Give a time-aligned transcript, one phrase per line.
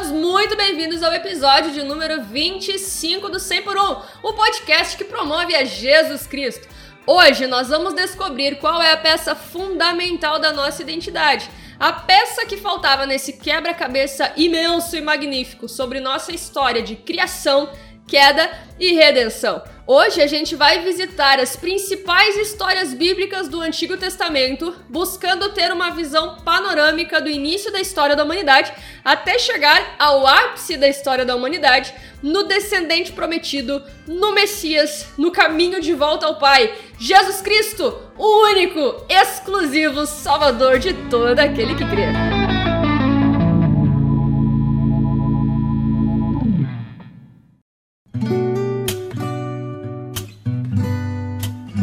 [0.00, 3.80] todos muito bem-vindos ao episódio de número 25 do 100 por 1,
[4.22, 6.66] o podcast que promove a Jesus Cristo.
[7.06, 11.50] Hoje nós vamos descobrir qual é a peça fundamental da nossa identidade.
[11.78, 17.70] A peça que faltava nesse quebra-cabeça imenso e magnífico sobre nossa história de criação,
[18.06, 19.62] queda e redenção.
[19.92, 25.90] Hoje a gente vai visitar as principais histórias bíblicas do Antigo Testamento, buscando ter uma
[25.90, 28.72] visão panorâmica do início da história da humanidade
[29.04, 31.92] até chegar ao ápice da história da humanidade,
[32.22, 39.04] no descendente prometido, no Messias, no caminho de volta ao Pai, Jesus Cristo, o único,
[39.08, 42.39] exclusivo Salvador de todo aquele que crê.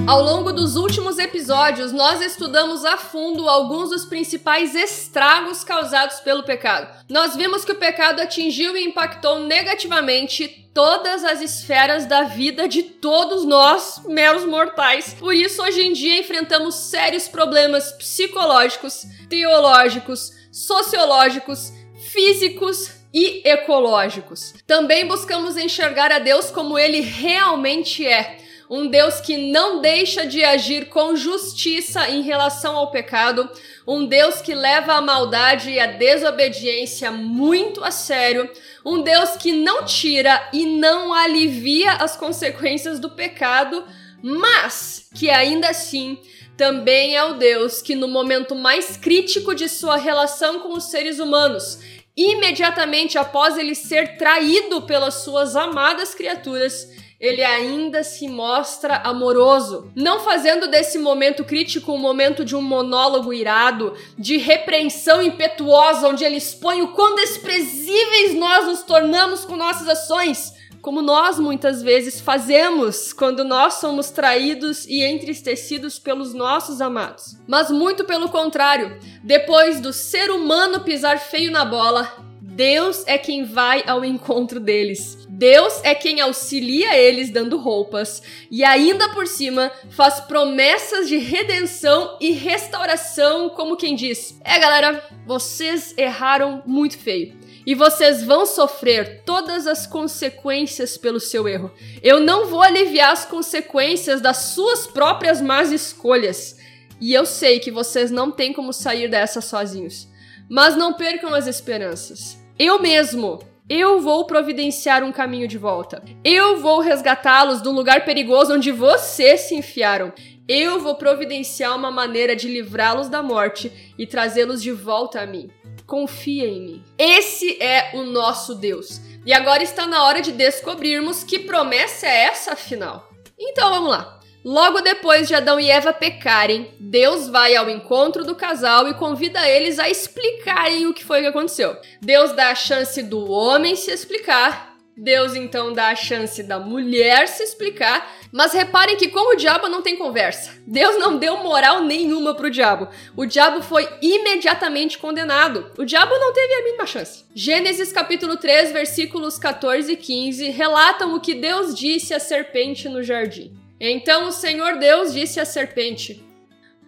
[0.07, 6.43] Ao longo dos últimos episódios, nós estudamos a fundo alguns dos principais estragos causados pelo
[6.43, 6.87] pecado.
[7.09, 12.83] Nós vimos que o pecado atingiu e impactou negativamente todas as esferas da vida de
[12.83, 15.13] todos nós, meros mortais.
[15.13, 21.73] Por isso, hoje em dia, enfrentamos sérios problemas psicológicos, teológicos, sociológicos,
[22.13, 24.53] físicos e ecológicos.
[24.65, 30.43] Também buscamos enxergar a Deus como ele realmente é um Deus que não deixa de
[30.43, 33.49] agir com justiça em relação ao pecado,
[33.87, 38.49] um Deus que leva a maldade e a desobediência muito a sério,
[38.85, 43.85] um Deus que não tira e não alivia as consequências do pecado,
[44.21, 46.19] mas que ainda assim
[46.57, 51.19] também é o Deus que, no momento mais crítico de sua relação com os seres
[51.19, 51.79] humanos,
[52.17, 60.19] imediatamente após ele ser traído pelas suas amadas criaturas, ele ainda se mostra amoroso, não
[60.19, 66.37] fazendo desse momento crítico um momento de um monólogo irado, de repreensão impetuosa, onde ele
[66.37, 73.11] expõe o quão desprezíveis nós nos tornamos com nossas ações, como nós muitas vezes fazemos
[73.11, 77.35] quando nós somos traídos e entristecidos pelos nossos amados.
[77.47, 82.26] Mas muito pelo contrário, depois do ser humano pisar feio na bola,
[82.57, 85.15] Deus é quem vai ao encontro deles.
[85.29, 92.17] Deus é quem auxilia eles dando roupas e ainda por cima faz promessas de redenção
[92.19, 99.21] e restauração, como quem diz: "É, galera, vocês erraram muito feio e vocês vão sofrer
[99.23, 101.71] todas as consequências pelo seu erro.
[102.01, 106.57] Eu não vou aliviar as consequências das suas próprias más escolhas.
[106.99, 110.07] E eu sei que vocês não têm como sair dessa sozinhos.
[110.49, 112.46] Mas não percam as esperanças.
[112.59, 116.01] Eu mesmo eu vou providenciar um caminho de volta.
[116.23, 120.13] Eu vou resgatá-los do lugar perigoso onde vocês se enfiaram.
[120.47, 125.49] Eu vou providenciar uma maneira de livrá-los da morte e trazê-los de volta a mim.
[125.85, 126.83] Confia em mim.
[126.97, 129.01] Esse é o nosso Deus.
[129.25, 133.11] E agora está na hora de descobrirmos que promessa é essa, afinal.
[133.37, 134.16] Então vamos lá.
[134.47, 139.45] Logo depois de Adão e Eva pecarem, Deus vai ao encontro do casal e convida
[139.45, 141.75] eles a explicarem o que foi que aconteceu.
[142.01, 147.27] Deus dá a chance do homem se explicar, Deus então dá a chance da mulher
[147.27, 150.53] se explicar, mas reparem que com o diabo não tem conversa.
[150.65, 152.87] Deus não deu moral nenhuma pro diabo.
[153.17, 155.73] O diabo foi imediatamente condenado.
[155.77, 157.25] O diabo não teve a mínima chance.
[157.35, 163.03] Gênesis capítulo 3, versículos 14 e 15 relatam o que Deus disse à serpente no
[163.03, 163.66] jardim.
[163.79, 166.23] Então o Senhor Deus disse à serpente: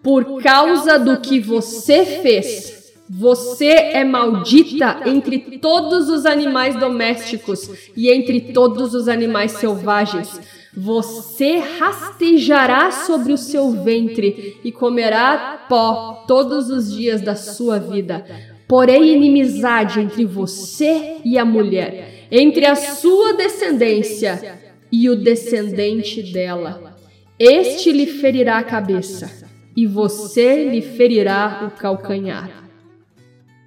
[0.02, 8.12] Por causa do que você fez, você é maldita entre todos os animais domésticos e
[8.12, 10.40] entre todos os animais selvagens.
[10.76, 18.24] Você rastejará sobre o seu ventre e comerá pó todos os dias da sua vida.
[18.68, 26.98] Porém, inimizade entre você e a mulher, entre a sua descendência e o descendente dela.
[27.38, 32.70] Este lhe ferirá a cabeça, e você lhe ferirá o calcanhar.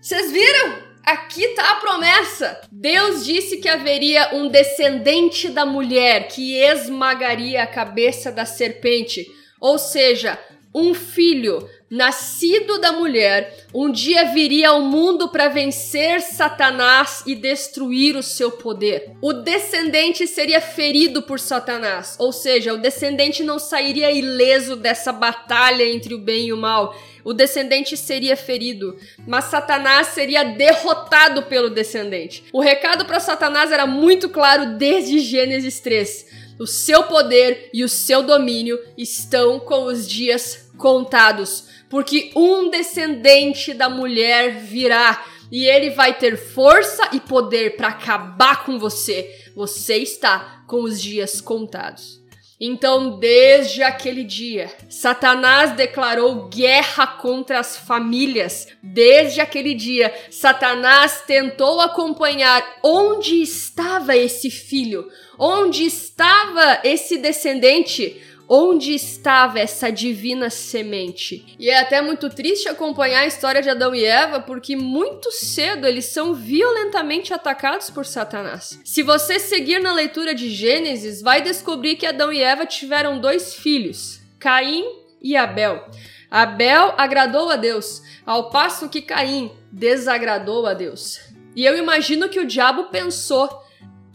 [0.00, 0.82] Vocês viram?
[1.04, 2.60] Aqui tá a promessa.
[2.70, 9.26] Deus disse que haveria um descendente da mulher que esmagaria a cabeça da serpente,
[9.60, 10.38] ou seja,
[10.74, 18.16] um filho nascido da mulher, um dia viria ao mundo para vencer Satanás e destruir
[18.16, 19.10] o seu poder.
[19.20, 25.84] O descendente seria ferido por Satanás, ou seja, o descendente não sairia ileso dessa batalha
[25.84, 26.96] entre o bem e o mal.
[27.22, 28.96] O descendente seria ferido,
[29.26, 32.42] mas Satanás seria derrotado pelo descendente.
[32.54, 36.42] O recado para Satanás era muito claro desde Gênesis 3.
[36.58, 43.73] O seu poder e o seu domínio estão com os dias contados porque um descendente
[43.73, 49.31] da mulher virá e ele vai ter força e poder para acabar com você.
[49.55, 52.20] Você está com os dias contados.
[52.58, 58.69] Então, desde aquele dia, Satanás declarou guerra contra as famílias.
[58.82, 65.08] Desde aquele dia, Satanás tentou acompanhar onde estava esse filho,
[65.38, 71.56] onde estava esse descendente Onde estava essa divina semente?
[71.58, 75.86] E é até muito triste acompanhar a história de Adão e Eva, porque muito cedo
[75.86, 78.78] eles são violentamente atacados por Satanás.
[78.84, 83.54] Se você seguir na leitura de Gênesis, vai descobrir que Adão e Eva tiveram dois
[83.54, 84.84] filhos, Caim
[85.20, 85.86] e Abel.
[86.30, 91.20] Abel agradou a Deus, ao passo que Caim desagradou a Deus.
[91.54, 93.48] E eu imagino que o diabo pensou: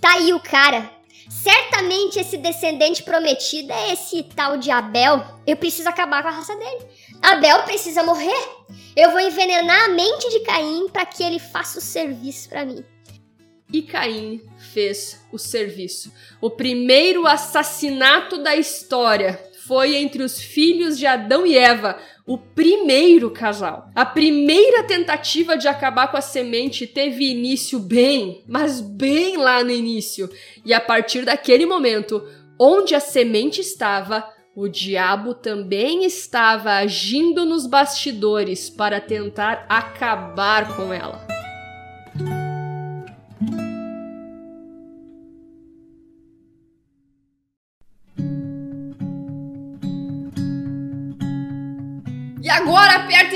[0.01, 0.96] tá aí o cara,
[1.29, 5.23] Certamente esse descendente prometido é esse tal de Abel.
[5.45, 6.85] Eu preciso acabar com a raça dele.
[7.21, 8.49] Abel precisa morrer.
[8.95, 12.83] Eu vou envenenar a mente de Caim para que ele faça o serviço para mim.
[13.71, 14.41] E Caim
[14.73, 16.11] fez o serviço.
[16.39, 23.31] O primeiro assassinato da história foi entre os filhos de Adão e Eva, o primeiro
[23.31, 23.89] casal.
[23.95, 29.71] A primeira tentativa de acabar com a semente teve início bem, mas bem lá no
[29.71, 30.29] início.
[30.65, 32.21] E a partir daquele momento,
[32.59, 40.91] onde a semente estava, o diabo também estava agindo nos bastidores para tentar acabar com
[40.91, 41.36] ela.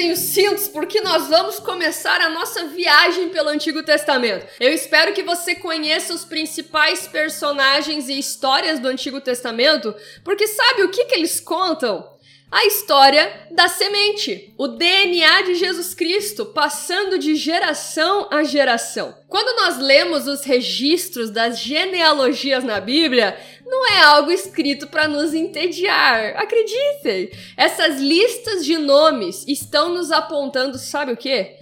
[0.01, 4.47] Apertem os cintos porque nós vamos começar a nossa viagem pelo Antigo Testamento.
[4.59, 9.93] Eu espero que você conheça os principais personagens e histórias do Antigo Testamento,
[10.23, 12.10] porque sabe o que, que eles contam?
[12.51, 19.15] A história da semente, o DNA de Jesus Cristo, passando de geração a geração.
[19.29, 25.33] Quando nós lemos os registros das genealogias na Bíblia, não é algo escrito para nos
[25.33, 26.35] entediar.
[26.35, 27.31] Acreditem!
[27.55, 31.55] Essas listas de nomes estão nos apontando, sabe o quê?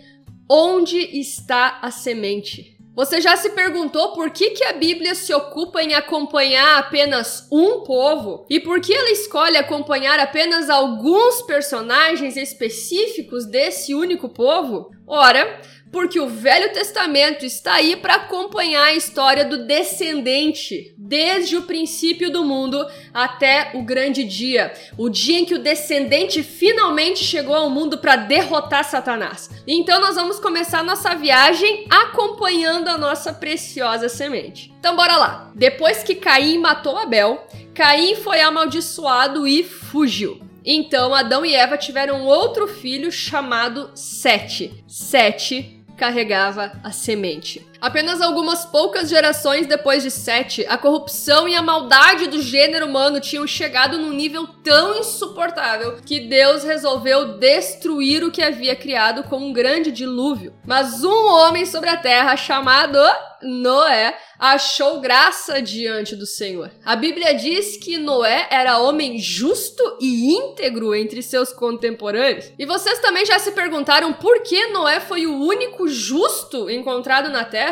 [0.50, 2.79] Onde está a semente?
[3.00, 7.80] Você já se perguntou por que, que a Bíblia se ocupa em acompanhar apenas um
[7.86, 8.46] povo?
[8.50, 14.92] E por que ela escolhe acompanhar apenas alguns personagens específicos desse único povo?
[15.10, 15.60] Ora,
[15.92, 22.32] porque o Velho Testamento está aí para acompanhar a história do descendente, desde o princípio
[22.32, 27.72] do mundo até o grande dia, o dia em que o descendente finalmente chegou ao
[27.72, 29.50] mundo para derrotar Satanás.
[29.66, 34.72] Então nós vamos começar nossa viagem acompanhando a nossa preciosa semente.
[34.80, 35.52] Então bora lá.
[35.56, 40.49] Depois que Caim matou Abel, Caim foi amaldiçoado e fugiu.
[40.66, 44.84] Então Adão e Eva tiveram outro filho chamado Sete.
[44.88, 47.69] Sete carregava a semente.
[47.82, 53.22] Apenas algumas poucas gerações depois de Sete, a corrupção e a maldade do gênero humano
[53.22, 59.38] tinham chegado num nível tão insuportável que Deus resolveu destruir o que havia criado com
[59.38, 60.54] um grande dilúvio.
[60.66, 62.98] Mas um homem sobre a terra chamado
[63.42, 66.72] Noé achou graça diante do Senhor.
[66.86, 72.52] A Bíblia diz que Noé era homem justo e íntegro entre seus contemporâneos.
[72.58, 77.44] E vocês também já se perguntaram por que Noé foi o único justo encontrado na
[77.44, 77.69] terra?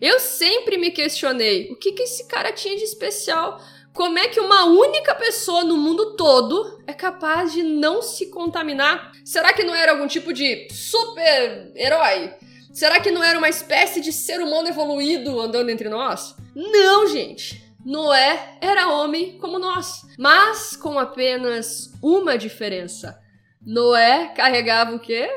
[0.00, 3.60] Eu sempre me questionei o que, que esse cara tinha de especial.
[3.92, 9.10] Como é que uma única pessoa no mundo todo é capaz de não se contaminar?
[9.24, 12.32] Será que não era algum tipo de super-herói?
[12.72, 16.36] Será que não era uma espécie de ser humano evoluído andando entre nós?
[16.54, 17.66] Não, gente!
[17.84, 23.18] Noé era homem como nós, mas com apenas uma diferença.
[23.60, 25.28] Noé carregava o quê?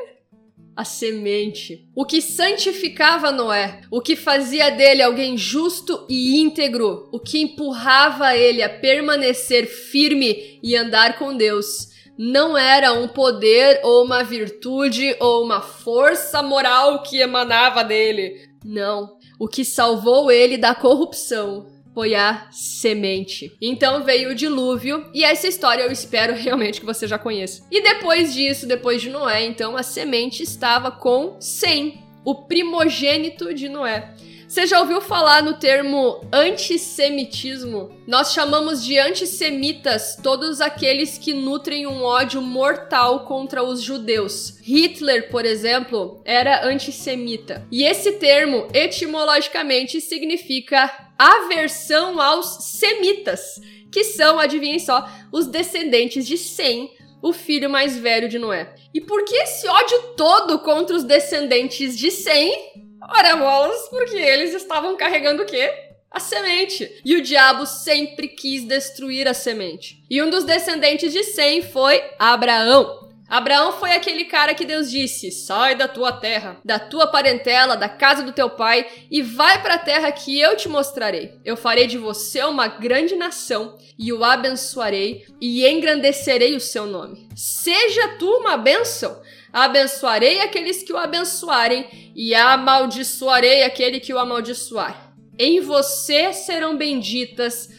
[0.76, 1.88] A semente.
[1.94, 8.36] O que santificava Noé, o que fazia dele alguém justo e íntegro, o que empurrava
[8.36, 15.16] ele a permanecer firme e andar com Deus não era um poder ou uma virtude
[15.18, 18.48] ou uma força moral que emanava dele.
[18.64, 19.16] Não.
[19.38, 23.56] O que salvou ele da corrupção foi a semente.
[23.60, 27.64] Então veio o dilúvio, e essa história eu espero realmente que você já conheça.
[27.70, 33.68] E depois disso, depois de Noé, então a semente estava com Sem, o primogênito de
[33.68, 34.14] Noé.
[34.52, 37.90] Você já ouviu falar no termo antissemitismo?
[38.06, 44.58] Nós chamamos de antissemitas todos aqueles que nutrem um ódio mortal contra os judeus.
[44.60, 47.66] Hitler, por exemplo, era antissemita.
[47.72, 53.60] E esse termo, etimologicamente, significa aversão aos semitas,
[53.90, 56.90] que são, adivinhem só, os descendentes de Sem,
[57.22, 58.74] o filho mais velho de Noé.
[58.92, 62.52] E por que esse ódio todo contra os descendentes de Sem?
[63.08, 65.70] Ora bolas, porque eles estavam carregando o quê?
[66.10, 67.00] A semente.
[67.04, 70.04] E o diabo sempre quis destruir a semente.
[70.10, 73.11] E um dos descendentes de Sem foi Abraão.
[73.32, 77.88] Abraão foi aquele cara que Deus disse: sai da tua terra, da tua parentela, da
[77.88, 81.40] casa do teu pai e vai para a terra que eu te mostrarei.
[81.42, 87.26] Eu farei de você uma grande nação e o abençoarei e engrandecerei o seu nome.
[87.34, 89.18] Seja tu uma bênção.
[89.50, 95.14] Abençoarei aqueles que o abençoarem e amaldiçoarei aquele que o amaldiçoar.
[95.38, 97.70] Em você serão benditas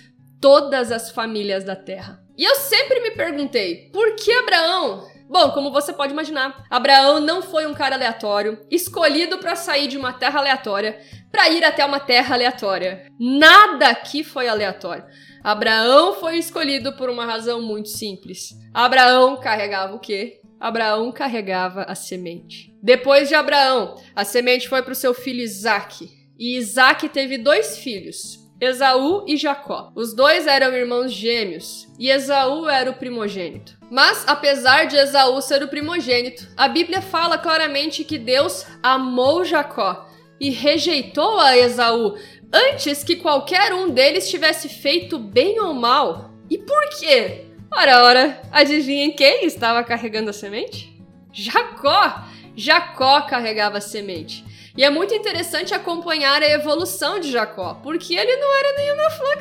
[0.41, 2.23] todas as famílias da terra.
[2.35, 7.41] E eu sempre me perguntei, por que Abraão Bom, como você pode imaginar, Abraão não
[7.41, 11.99] foi um cara aleatório, escolhido para sair de uma terra aleatória para ir até uma
[11.99, 13.07] terra aleatória.
[13.19, 15.03] Nada aqui foi aleatório.
[15.43, 18.49] Abraão foi escolhido por uma razão muito simples.
[18.71, 20.39] Abraão carregava o quê?
[20.59, 22.71] Abraão carregava a semente.
[22.79, 26.11] Depois de Abraão, a semente foi para o seu filho Isaac.
[26.37, 29.91] E Isaac teve dois filhos, Esaú e Jacó.
[29.95, 33.77] Os dois eram irmãos gêmeos e Esaú era o primogênito.
[33.91, 40.07] Mas, apesar de Esaú ser o primogênito, a Bíblia fala claramente que Deus amou Jacó
[40.39, 42.15] e rejeitou a Esaú
[42.51, 46.31] antes que qualquer um deles tivesse feito bem ou mal.
[46.49, 47.45] E por quê?
[47.71, 51.01] Ora, ora, adivinhem quem estava carregando a semente?
[51.31, 52.25] Jacó!
[52.55, 54.45] Jacó carregava a semente.
[54.75, 59.37] E é muito interessante acompanhar a evolução de Jacó, porque ele não era nenhuma flor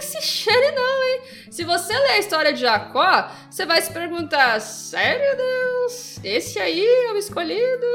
[0.75, 1.21] não, hein?
[1.51, 6.19] Se você ler a história de Jacó, você vai se perguntar: sério, Deus?
[6.23, 7.87] Esse aí é o escolhido?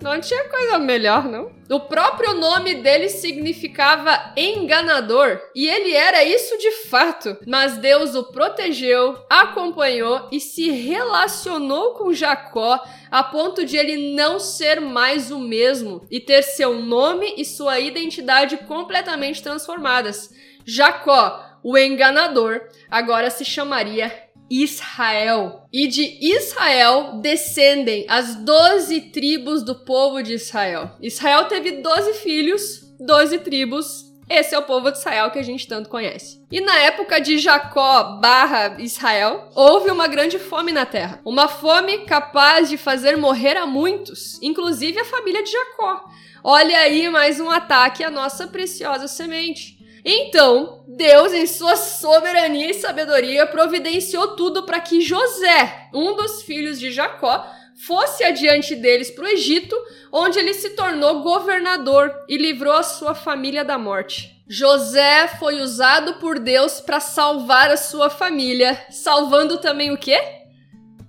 [0.00, 1.52] Não tinha coisa melhor, não.
[1.70, 7.36] O próprio nome dele significava enganador, e ele era isso de fato.
[7.46, 14.40] Mas Deus o protegeu, acompanhou e se relacionou com Jacó a ponto de ele não
[14.40, 20.30] ser mais o mesmo e ter seu nome e sua identidade completamente transformadas.
[20.64, 25.62] Jacó, o enganador, agora se chamaria Israel.
[25.72, 30.90] E de Israel descendem as doze tribos do povo de Israel.
[31.00, 34.10] Israel teve doze filhos, doze tribos.
[34.28, 36.40] Esse é o povo de Israel que a gente tanto conhece.
[36.52, 41.20] E na época de Jacó barra Israel, houve uma grande fome na terra.
[41.24, 46.04] Uma fome capaz de fazer morrer a muitos, inclusive a família de Jacó.
[46.42, 49.79] Olha aí mais um ataque à nossa preciosa semente.
[50.04, 56.78] Então, Deus, em sua soberania e sabedoria, providenciou tudo para que José, um dos filhos
[56.78, 57.46] de Jacó,
[57.86, 59.76] fosse adiante deles para o Egito,
[60.12, 64.42] onde ele se tornou governador e livrou a sua família da morte.
[64.48, 70.20] José foi usado por Deus para salvar a sua família, salvando também o quê?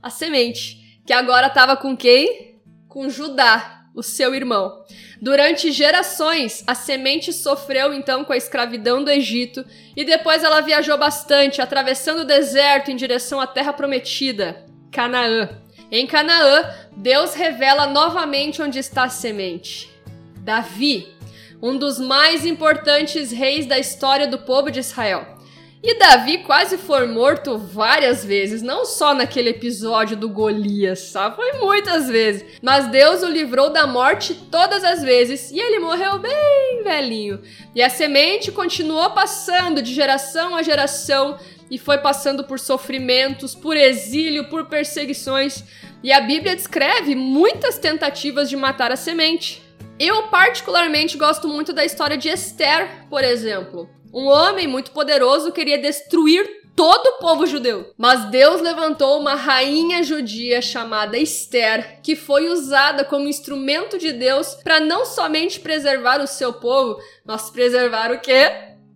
[0.02, 2.60] A semente, que agora estava com quem?
[2.88, 4.84] Com Judá, o seu irmão.
[5.22, 10.98] Durante gerações, a semente sofreu então com a escravidão do Egito e depois ela viajou
[10.98, 15.50] bastante, atravessando o deserto em direção à terra prometida, Canaã.
[15.92, 19.92] Em Canaã, Deus revela novamente onde está a semente.
[20.38, 21.08] Davi,
[21.62, 25.41] um dos mais importantes reis da história do povo de Israel.
[25.84, 31.36] E Davi quase foi morto várias vezes, não só naquele episódio do Golias, sabe?
[31.36, 32.46] Foi muitas vezes.
[32.62, 37.42] Mas Deus o livrou da morte todas as vezes e ele morreu bem velhinho.
[37.74, 43.76] E a semente continuou passando de geração a geração e foi passando por sofrimentos, por
[43.76, 45.64] exílio, por perseguições.
[46.04, 49.64] E a Bíblia descreve muitas tentativas de matar a semente.
[49.98, 53.90] Eu, particularmente, gosto muito da história de Esther, por exemplo.
[54.14, 57.94] Um homem muito poderoso queria destruir todo o povo judeu.
[57.98, 64.56] Mas Deus levantou uma rainha judia chamada Esther, que foi usada como instrumento de Deus
[64.64, 68.52] para não somente preservar o seu povo, mas preservar o quê?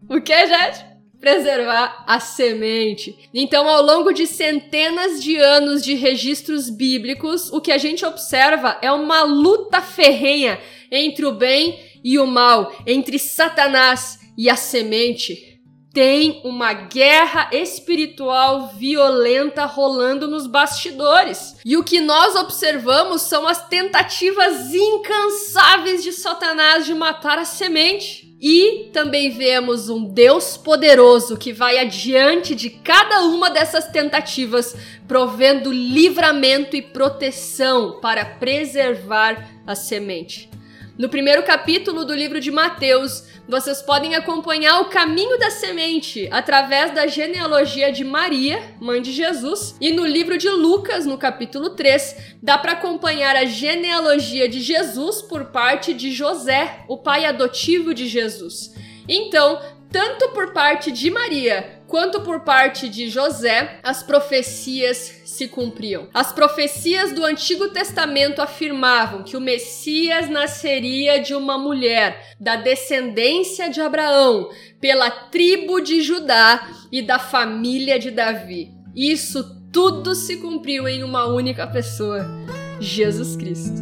[0.10, 0.86] O que, gente?
[1.20, 3.30] Preservar a semente.
[3.34, 8.78] Então, ao longo de centenas de anos de registros bíblicos, o que a gente observa
[8.82, 10.60] é uma luta ferrenha
[10.92, 15.56] entre o bem e o mal, entre Satanás e a semente.
[15.94, 21.56] Tem uma guerra espiritual violenta rolando nos bastidores.
[21.64, 28.36] E o que nós observamos são as tentativas incansáveis de Satanás de matar a semente.
[28.42, 34.76] E também vemos um Deus poderoso que vai adiante de cada uma dessas tentativas,
[35.08, 40.50] provendo livramento e proteção para preservar a semente.
[40.98, 46.94] No primeiro capítulo do livro de Mateus, vocês podem acompanhar o caminho da semente através
[46.94, 52.36] da genealogia de Maria, mãe de Jesus, e no livro de Lucas, no capítulo 3,
[52.42, 58.08] dá para acompanhar a genealogia de Jesus por parte de José, o pai adotivo de
[58.08, 58.74] Jesus.
[59.08, 59.62] Então,
[59.92, 66.08] tanto por parte de Maria quanto por parte de José, as profecias se cumpriam.
[66.14, 73.70] As profecias do Antigo Testamento afirmavam que o Messias nasceria de uma mulher, da descendência
[73.70, 74.50] de Abraão,
[74.80, 78.72] pela tribo de Judá e da família de Davi.
[78.96, 82.26] Isso tudo se cumpriu em uma única pessoa:
[82.80, 83.82] Jesus Cristo.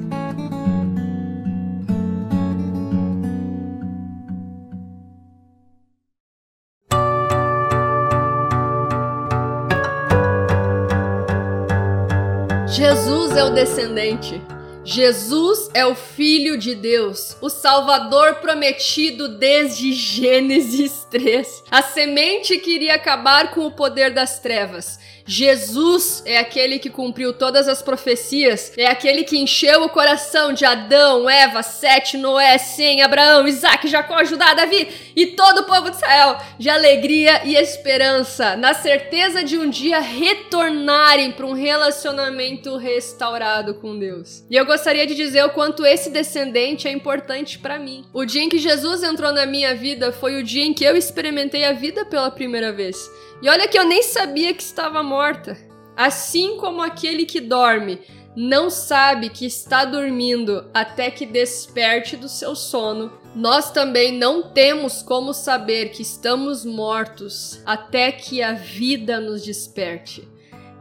[12.73, 14.41] Jesus é o descendente.
[14.83, 21.65] Jesus é o Filho de Deus, o Salvador prometido desde Gênesis 3.
[21.69, 24.97] A semente que iria acabar com o poder das trevas.
[25.25, 30.65] Jesus é aquele que cumpriu todas as profecias, é aquele que encheu o coração de
[30.65, 35.95] Adão, Eva, Sete, Noé, Sem, Abraão, Isaac, Jacó, Judá, Davi e todo o povo de
[35.95, 43.75] Israel de alegria e esperança, na certeza de um dia retornarem para um relacionamento restaurado
[43.75, 44.43] com Deus.
[44.49, 48.03] E eu gostaria de dizer o quanto esse descendente é importante para mim.
[48.13, 50.95] O dia em que Jesus entrou na minha vida foi o dia em que eu
[50.95, 52.97] experimentei a vida pela primeira vez.
[53.43, 55.57] E olha que eu nem sabia que estava morta.
[55.97, 57.99] Assim como aquele que dorme
[58.37, 65.03] não sabe que está dormindo até que desperte do seu sono, nós também não temos
[65.03, 70.25] como saber que estamos mortos até que a vida nos desperte.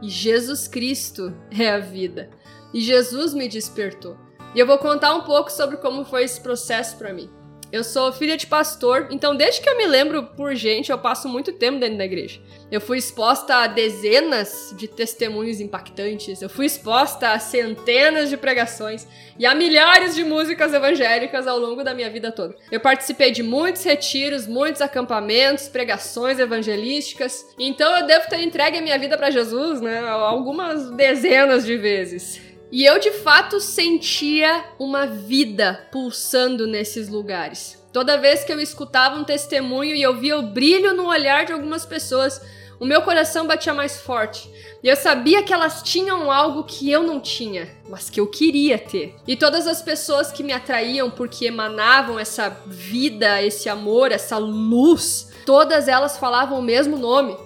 [0.01, 2.29] E Jesus Cristo é a vida.
[2.73, 4.15] E Jesus me despertou.
[4.55, 7.29] E eu vou contar um pouco sobre como foi esse processo para mim.
[7.73, 11.27] Eu sou filha de pastor, então desde que eu me lembro por gente, eu passo
[11.27, 12.39] muito tempo dentro da igreja.
[12.71, 19.07] Eu fui exposta a dezenas de testemunhos impactantes, eu fui exposta a centenas de pregações
[19.39, 22.55] e a milhares de músicas evangélicas ao longo da minha vida toda.
[22.71, 28.81] Eu participei de muitos retiros, muitos acampamentos, pregações evangelísticas, então eu devo ter entregue a
[28.83, 32.52] minha vida para Jesus, né, algumas dezenas de vezes.
[32.73, 37.79] E eu de fato sentia uma vida pulsando nesses lugares.
[37.93, 41.53] Toda vez que eu escutava um testemunho e eu via o brilho no olhar de
[41.53, 42.41] algumas pessoas,
[42.79, 44.49] o meu coração batia mais forte.
[44.81, 48.79] E eu sabia que elas tinham algo que eu não tinha, mas que eu queria
[48.79, 49.13] ter.
[49.27, 55.31] E todas as pessoas que me atraíam porque emanavam essa vida, esse amor, essa luz,
[55.45, 57.37] todas elas falavam o mesmo nome: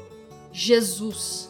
[0.54, 1.47] Jesus.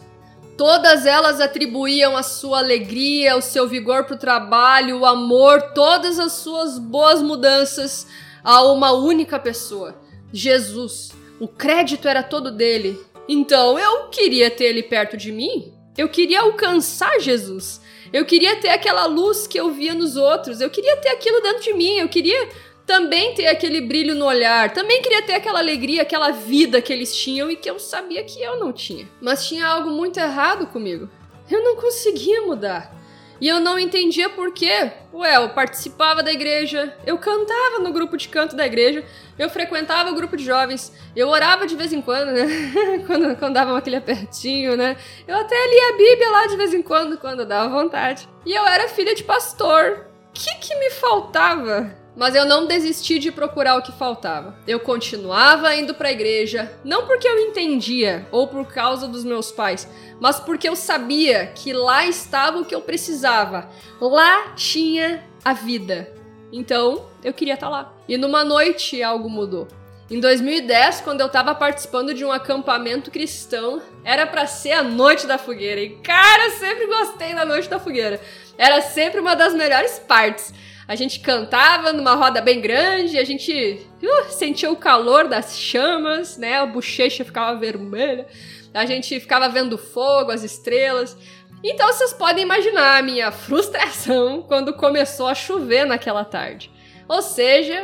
[0.58, 6.17] Todas elas atribuíam a sua alegria, o seu vigor para o trabalho, o amor, todas
[6.20, 8.08] as suas boas mudanças
[8.43, 9.96] a uma única pessoa:
[10.34, 11.12] Jesus.
[11.39, 13.00] O crédito era todo dele.
[13.30, 15.72] Então eu queria ter ele perto de mim.
[15.96, 17.80] Eu queria alcançar Jesus.
[18.12, 20.62] Eu queria ter aquela luz que eu via nos outros.
[20.62, 21.98] Eu queria ter aquilo dentro de mim.
[21.98, 22.50] Eu queria
[22.88, 27.13] também ter aquele brilho no olhar, também queria ter aquela alegria, aquela vida que eles
[27.13, 29.06] tinham e que eu sabia que eu não tinha.
[29.21, 31.10] Mas tinha algo muito errado comigo.
[31.52, 32.95] Eu não conseguia mudar.
[33.41, 34.89] E eu não entendia por quê.
[35.13, 39.04] Ué, eu participava da igreja, eu cantava no grupo de canto da igreja,
[39.38, 42.47] eu frequentava o grupo de jovens, eu orava de vez em quando, né?
[43.06, 44.95] quando, quando dava aquele apertinho, né?
[45.28, 48.28] Eu até lia a Bíblia lá de vez em quando, quando dava vontade.
[48.45, 50.08] E eu era filha de pastor.
[50.30, 52.07] O que, que me faltava?
[52.18, 54.58] Mas eu não desisti de procurar o que faltava.
[54.68, 59.52] Eu continuava indo para a igreja, não porque eu entendia ou por causa dos meus
[59.52, 59.88] pais,
[60.20, 63.70] mas porque eu sabia que lá estava o que eu precisava.
[64.02, 66.12] Lá tinha a vida.
[66.52, 67.94] Então, eu queria estar tá lá.
[68.08, 69.68] E numa noite algo mudou.
[70.10, 75.28] Em 2010, quando eu tava participando de um acampamento cristão, era para ser a noite
[75.28, 75.82] da fogueira.
[75.82, 78.20] E cara, sempre gostei da noite da fogueira.
[78.58, 80.54] Era sempre uma das melhores partes.
[80.88, 86.38] A gente cantava numa roda bem grande, a gente uh, sentia o calor das chamas,
[86.38, 86.60] né?
[86.60, 88.26] A bochecha ficava vermelha,
[88.73, 91.17] a gente ficava vendo fogo, as estrelas.
[91.62, 96.71] Então vocês podem imaginar a minha frustração quando começou a chover naquela tarde.
[97.10, 97.84] Ou seja,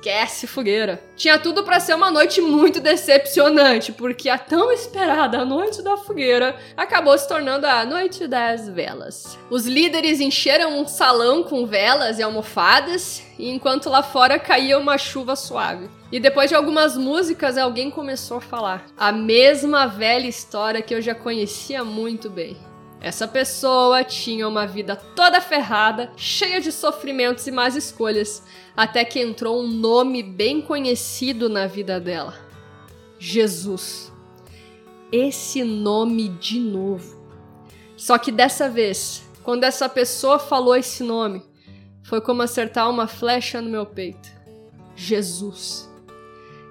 [0.00, 1.02] esquece fogueira.
[1.14, 6.56] Tinha tudo para ser uma noite muito decepcionante, porque a tão esperada Noite da Fogueira
[6.74, 9.38] acabou se tornando a Noite das Velas.
[9.50, 15.36] Os líderes encheram um salão com velas e almofadas, enquanto lá fora caía uma chuva
[15.36, 15.90] suave.
[16.10, 21.02] E depois de algumas músicas, alguém começou a falar a mesma velha história que eu
[21.02, 22.56] já conhecia muito bem.
[23.00, 28.42] Essa pessoa tinha uma vida toda ferrada, cheia de sofrimentos e más escolhas,
[28.76, 32.34] até que entrou um nome bem conhecido na vida dela:
[33.18, 34.12] Jesus.
[35.10, 37.18] Esse nome de novo.
[37.96, 41.42] Só que dessa vez, quando essa pessoa falou esse nome,
[42.02, 44.30] foi como acertar uma flecha no meu peito.
[44.94, 45.90] Jesus.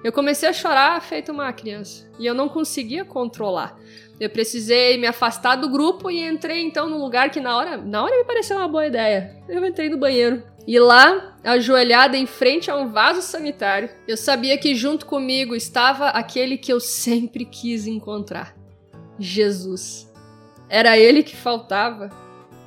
[0.02, 3.76] Eu comecei a chorar feito uma criança e eu não conseguia controlar.
[4.20, 8.04] Eu precisei me afastar do grupo e entrei então num lugar que na hora, na
[8.04, 9.34] hora me pareceu uma boa ideia.
[9.48, 10.42] Eu entrei no banheiro.
[10.66, 16.08] E lá, ajoelhada em frente a um vaso sanitário, eu sabia que junto comigo estava
[16.08, 18.54] aquele que eu sempre quis encontrar:
[19.18, 20.12] Jesus.
[20.68, 22.10] Era ele que faltava.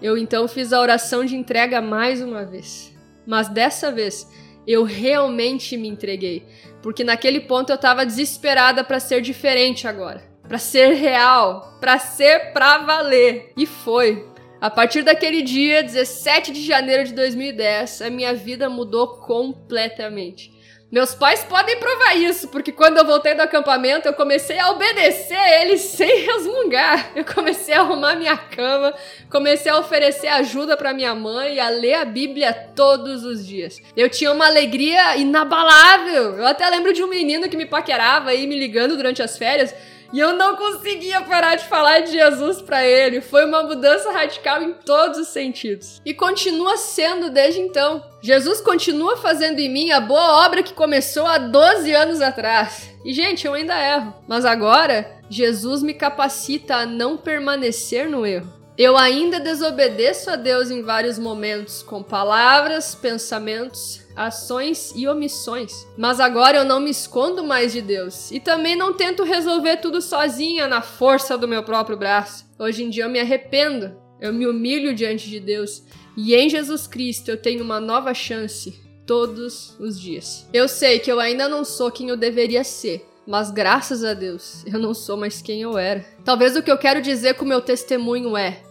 [0.02, 2.94] Eu então fiz a oração de entrega mais uma vez.
[3.26, 4.28] Mas dessa vez,
[4.68, 6.46] eu realmente me entreguei,
[6.82, 12.52] porque naquele ponto eu estava desesperada para ser diferente agora, para ser real, para ser
[12.54, 13.52] pra valer.
[13.58, 14.28] E foi.
[14.60, 20.54] A partir daquele dia, 17 de janeiro de 2010, a minha vida mudou completamente.
[20.94, 25.36] Meus pais podem provar isso, porque quando eu voltei do acampamento, eu comecei a obedecer
[25.36, 27.14] a eles sem resmungar.
[27.16, 28.94] Eu comecei a arrumar minha cama,
[29.28, 33.82] comecei a oferecer ajuda para minha mãe e a ler a Bíblia todos os dias.
[33.98, 36.38] Eu tinha uma alegria inabalável.
[36.38, 39.74] Eu até lembro de um menino que me paquerava aí me ligando durante as férias.
[40.14, 43.20] E eu não conseguia parar de falar de Jesus para ele.
[43.20, 46.00] Foi uma mudança radical em todos os sentidos.
[46.06, 48.06] E continua sendo desde então.
[48.22, 52.92] Jesus continua fazendo em mim a boa obra que começou há 12 anos atrás.
[53.04, 54.14] E, gente, eu ainda erro.
[54.28, 58.54] Mas agora, Jesus me capacita a não permanecer no erro.
[58.78, 65.88] Eu ainda desobedeço a Deus em vários momentos, com palavras, pensamentos ações e omissões.
[65.98, 70.02] Mas agora eu não me escondo mais de Deus e também não tento resolver tudo
[70.02, 72.46] sozinha na força do meu próprio braço.
[72.58, 75.84] Hoje em dia eu me arrependo, eu me humilho diante de Deus
[76.16, 80.48] e em Jesus Cristo eu tenho uma nova chance todos os dias.
[80.54, 83.06] Eu sei que eu ainda não sou quem eu deveria ser.
[83.26, 86.06] Mas graças a Deus, eu não sou mais quem eu era.
[86.26, 88.62] Talvez o que eu quero dizer com o meu testemunho é: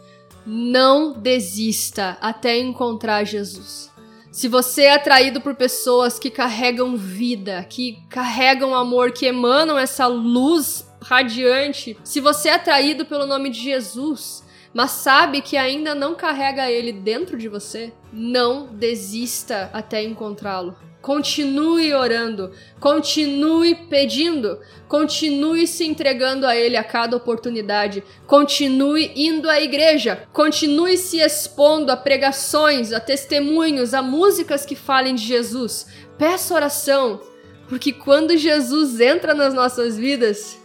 [0.46, 3.91] não desista até encontrar Jesus.
[4.32, 10.06] Se você é atraído por pessoas que carregam vida, que carregam amor, que emanam essa
[10.06, 14.42] luz radiante, se você é atraído pelo nome de Jesus,
[14.72, 20.74] mas sabe que ainda não carrega ele dentro de você, não desista até encontrá-lo.
[21.02, 29.60] Continue orando, continue pedindo, continue se entregando a Ele a cada oportunidade, continue indo à
[29.60, 35.88] igreja, continue se expondo a pregações, a testemunhos, a músicas que falem de Jesus.
[36.16, 37.20] Peça oração,
[37.68, 40.56] porque quando Jesus entra nas nossas vidas,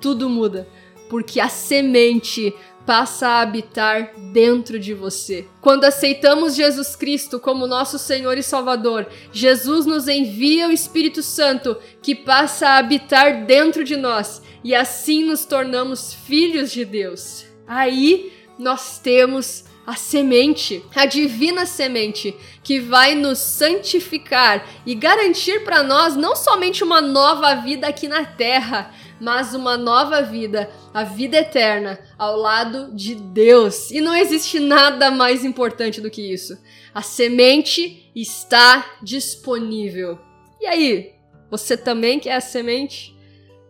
[0.00, 0.66] tudo muda,
[1.08, 2.52] porque a semente
[2.86, 5.46] passa a habitar dentro de você.
[5.60, 11.76] Quando aceitamos Jesus Cristo como nosso Senhor e Salvador, Jesus nos envia o Espírito Santo
[12.02, 17.44] que passa a habitar dentro de nós e assim nos tornamos filhos de Deus.
[17.66, 25.82] Aí nós temos a semente, a divina semente, que vai nos santificar e garantir para
[25.82, 28.90] nós não somente uma nova vida aqui na terra,
[29.20, 33.90] mas uma nova vida, a vida eterna, ao lado de Deus.
[33.90, 36.58] E não existe nada mais importante do que isso.
[36.94, 40.18] A semente está disponível.
[40.60, 41.12] E aí,
[41.50, 43.14] você também quer a semente?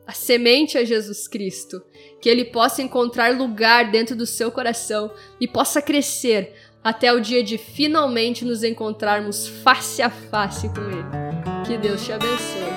[0.06, 1.82] A semente é Jesus Cristo.
[2.20, 6.54] Que ele possa encontrar lugar dentro do seu coração e possa crescer
[6.84, 11.64] até o dia de finalmente nos encontrarmos face a face com Ele.
[11.66, 12.74] Que Deus te abençoe.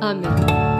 [0.00, 0.73] Amém.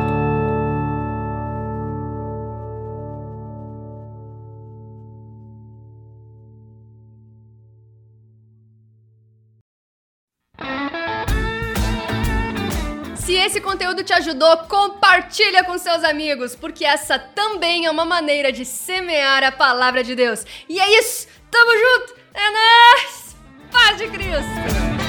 [13.94, 19.44] Conteúdo te ajudou, compartilha com seus amigos, porque essa também é uma maneira de semear
[19.44, 20.44] a palavra de Deus.
[20.68, 23.37] E é isso, tamo junto, é nóis,
[23.70, 25.03] paz de Cristo!